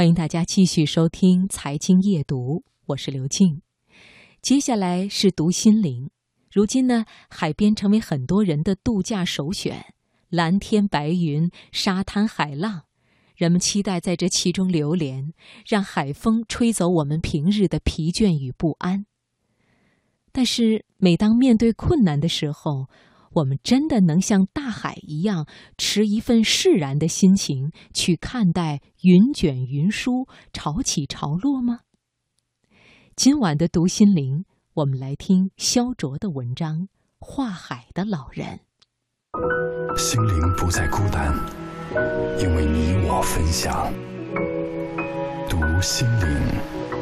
[0.00, 3.60] 欢迎大家继续收听《财经夜读》，我是刘静。
[4.40, 6.08] 接下来是读心灵。
[6.50, 9.92] 如今呢，海边成为很多人的度假首选，
[10.30, 12.84] 蓝天白云、沙滩海浪，
[13.36, 15.34] 人们期待在这其中流连，
[15.68, 19.04] 让海风吹走我们平日的疲倦与不安。
[20.32, 22.86] 但是，每当面对困难的时候，
[23.34, 25.46] 我们真的能像大海一样，
[25.78, 31.80] 持一份释然的心情去看待云卷云舒、潮起潮落吗？
[33.14, 36.78] 今晚的读心灵，我们来听肖卓的文章
[37.20, 38.60] 《画海的老人》。
[39.96, 41.32] 心灵不再孤单，
[42.40, 43.92] 因为你我分享。
[45.48, 46.99] 读心灵。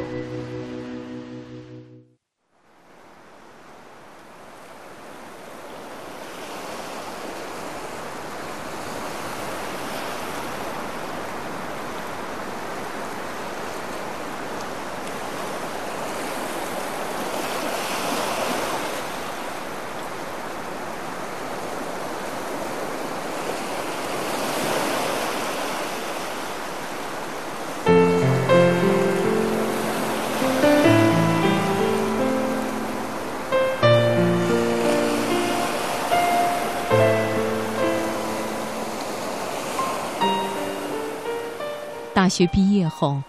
[42.19, 43.23] 大学毕业后，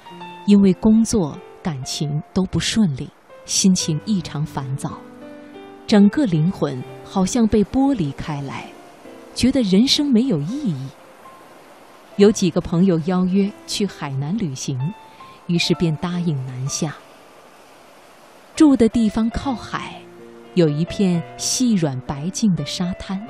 [0.46, 3.08] 因为工作、感情都不顺利，
[3.44, 4.98] 心情异常烦躁，
[5.86, 8.68] 整个灵魂好像被剥离开来，
[9.32, 10.88] 觉得人生没有意义。
[12.16, 14.76] 有几个朋友邀约去海南旅行，
[15.46, 16.96] 于是便答应南下。
[18.56, 20.02] 住的地方靠海，
[20.54, 23.24] 有一片细软白净的沙滩，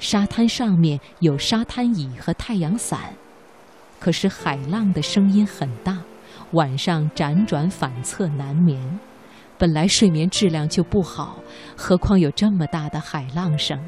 [0.00, 3.14] 沙滩上面有沙滩椅和太阳伞。
[4.04, 5.96] 可是海浪的声音很大，
[6.50, 9.00] 晚上辗转反侧难眠。
[9.56, 11.38] 本来睡眠质量就不好，
[11.74, 13.80] 何况有这么大的海浪声。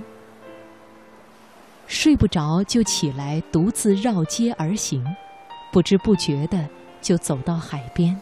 [1.87, 5.05] 睡不着就起来，独自绕街而行，
[5.71, 6.67] 不知不觉的
[7.03, 8.19] 就走到海边。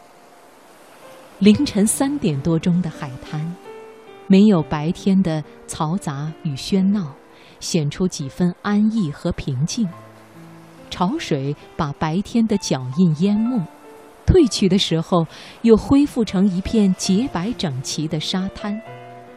[1.39, 3.55] 凌晨三点多钟的海滩，
[4.27, 7.13] 没有白天的嘈杂与喧闹，
[7.61, 9.87] 显出几分安逸和平静。
[10.95, 13.61] 潮水把白天的脚印淹没，
[14.25, 15.27] 退去的时候，
[15.61, 18.81] 又恢复成一片洁白整齐的沙滩，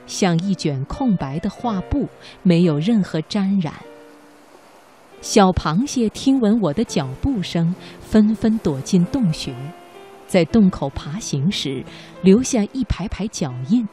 [0.06, 2.08] 像一卷空白的画布，
[2.44, 3.74] 没有任何沾染。
[5.20, 9.52] 小螃蟹听闻我的脚步声，纷纷躲进洞穴，
[10.28, 11.82] 在洞口爬行时，
[12.22, 13.84] 留下一排排脚印。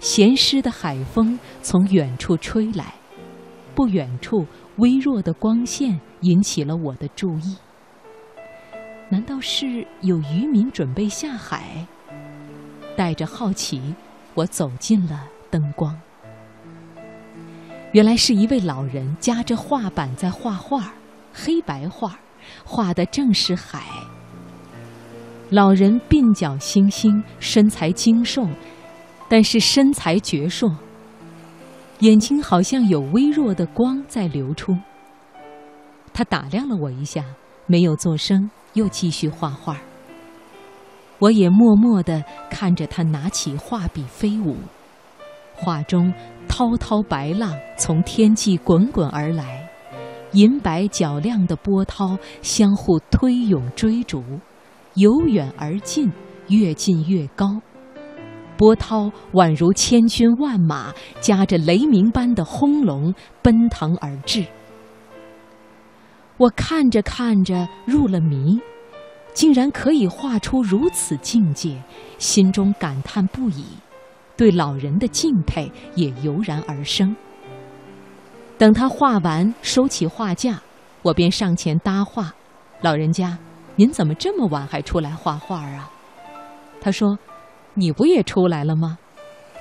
[0.00, 2.92] 咸湿的海风从远处吹来，
[3.72, 4.44] 不远处。
[4.78, 7.56] 微弱的光线引起了我的注意。
[9.08, 11.86] 难道是有渔民准备下海？
[12.96, 13.94] 带着好奇，
[14.34, 15.96] 我走进了灯光。
[17.92, 20.92] 原来是一位老人夹着画板在画画，
[21.32, 22.18] 黑白画，
[22.64, 23.84] 画的正是海。
[25.50, 28.48] 老人鬓角星星，身材精瘦，
[29.28, 30.74] 但是身材矍铄。
[32.00, 34.76] 眼睛好像有微弱的光在流出。
[36.16, 37.22] 他打量了我一下，
[37.66, 39.76] 没有作声，又继续画画。
[41.18, 44.56] 我也默默地看着他拿起画笔飞舞。
[45.54, 46.10] 画中
[46.48, 49.68] 滔滔白浪从天际滚滚而来，
[50.32, 54.24] 银白皎亮的波涛相互推涌追逐，
[54.94, 56.10] 由远而近，
[56.48, 57.60] 越近越高。
[58.56, 64.46] 波涛宛如千军万马，夹着雷鸣般的轰隆奔腾而至。
[66.36, 68.60] 我看着看着入了迷，
[69.32, 71.82] 竟然可以画出如此境界，
[72.18, 73.64] 心中感叹不已，
[74.36, 77.14] 对老人的敬佩也油然而生。
[78.58, 80.60] 等他画完，收起画架，
[81.02, 82.34] 我便上前搭话
[82.82, 83.38] ：“老人家，
[83.74, 85.90] 您怎么这么晚还出来画画啊？”
[86.80, 87.18] 他说。
[87.78, 88.96] 你不也出来了吗？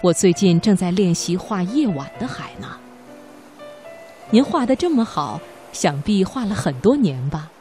[0.02, 2.78] 我最近正在练习画夜晚的海呢。
[4.30, 5.38] 您画的这么好，
[5.76, 7.52] 想必画了很多年吧？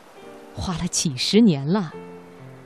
[0.55, 1.93] 画了几十年了，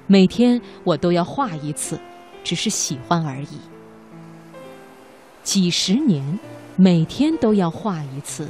[0.07, 1.99] 每天我都要画一次，
[2.45, 3.59] 只是喜欢而已。
[5.43, 6.39] 几十年，
[6.77, 8.47] 每天都要画一次，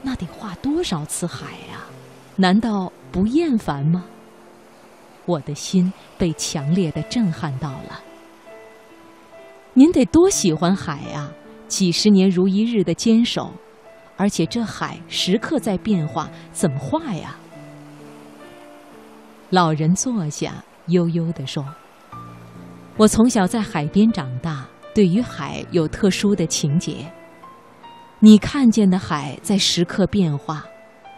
[0.00, 1.84] 那得画多少次海呀？
[2.36, 4.06] 难道不厌烦吗？
[5.26, 8.00] 我的心被强烈的震撼到了。
[9.74, 11.30] 您得多喜欢海呀！
[11.68, 13.52] 几十年如一日的坚守，
[14.20, 17.34] 而且这海时刻在变化，怎么画呀？
[19.48, 21.64] 老人坐下，悠悠地说
[22.98, 27.10] ：“我从小在海边长大，对于海有特殊的情结。
[28.18, 30.66] 你看见的海在时刻变化，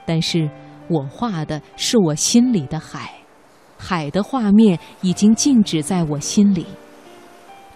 [0.07, 0.49] 但是
[0.87, 3.13] 我画的是我心里的海。
[3.77, 6.67] 海的画面已经静止在我心里。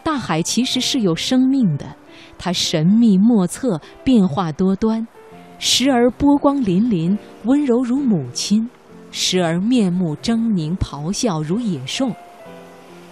[0.05, 1.97] 大海其实是有生命的，
[2.39, 5.05] 它神秘莫测，变化多端。”
[5.59, 8.69] 时而波光粼粼，温柔如母亲；
[9.11, 12.11] 时而面目狰狞，咆哮如野兽。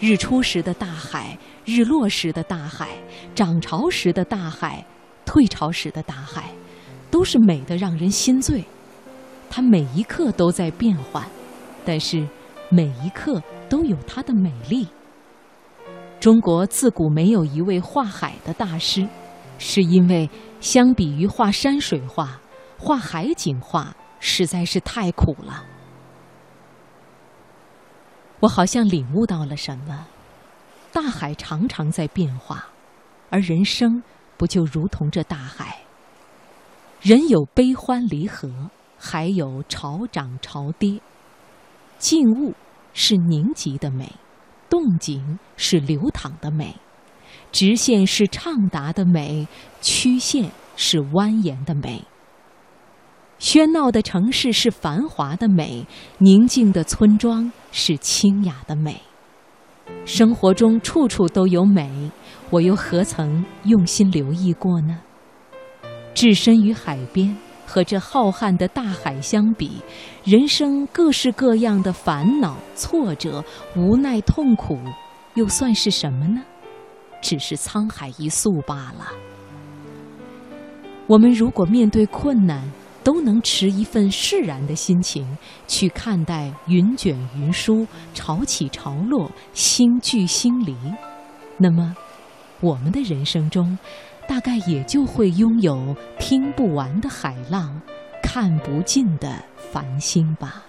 [0.00, 2.88] 日出时的大海，日落时的大海，
[3.34, 4.84] 涨潮时的大海，
[5.24, 6.50] 退潮时的大海，
[7.10, 8.64] 都是美的让人心醉。
[9.48, 11.24] 它每一刻都在变换，
[11.84, 12.26] 但是
[12.68, 14.88] 每一刻都有它的美丽。
[16.20, 19.06] 中国自古没有一位画海的大师。
[19.58, 20.28] 是因为
[20.60, 22.40] 相比于画山水画，
[22.78, 25.64] 画海景画实在是太苦了。
[28.40, 30.06] 我好像领悟到了什么：
[30.92, 32.66] 大海常常在变化，
[33.30, 34.02] 而人生
[34.36, 35.78] 不就如同这大海？
[37.00, 41.00] 人有悲欢离合，还有潮涨潮跌。
[41.98, 42.54] 静物
[42.92, 44.12] 是凝集的美，
[44.68, 46.76] 动静是流淌的美。
[47.54, 49.46] 直线是畅达的美，
[49.80, 52.02] 曲线是蜿蜒的美。
[53.38, 55.86] 喧闹的城市是繁华的美，
[56.18, 59.00] 宁静的村庄是清雅的美。
[60.04, 62.10] 生活中处处都有美，
[62.50, 64.98] 我又何曾用心留意过呢？
[66.12, 69.80] 置身于海边，和这浩瀚的大海相比，
[70.24, 73.44] 人生各式各样的烦恼、挫折、
[73.76, 74.76] 无奈、痛苦，
[75.34, 76.42] 又算是什么呢？
[77.24, 79.06] 只是沧海一粟罢了。
[81.06, 82.70] 我们如果面对困难，
[83.02, 85.26] 都能持一份释然的心情
[85.66, 90.76] 去看待云卷云舒、潮起潮落、星聚星离，
[91.56, 91.96] 那么，
[92.60, 93.78] 我们的人生中，
[94.28, 97.80] 大概也就会拥有听不完的海浪，
[98.22, 99.42] 看不尽的
[99.72, 100.62] 繁星吧。